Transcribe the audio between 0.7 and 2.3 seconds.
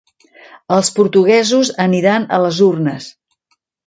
Els portuguesos aniran